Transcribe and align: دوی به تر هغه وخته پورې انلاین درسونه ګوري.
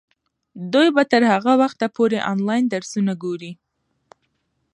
دوی 0.73 0.87
به 0.95 1.03
تر 1.11 1.21
هغه 1.33 1.53
وخته 1.61 1.85
پورې 1.95 2.17
انلاین 2.31 2.63
درسونه 2.73 3.13
ګوري. 3.23 3.51